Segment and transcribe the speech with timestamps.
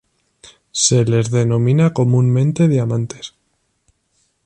[0.83, 3.35] Se les denomina comúnmente diamantes.